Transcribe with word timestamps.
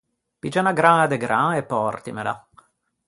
Piggia 0.41 0.61
unna 0.61 0.77
graña 0.79 1.09
de 1.11 1.17
gran 1.25 1.47
e 1.59 1.67
pòrtimela. 1.71 2.33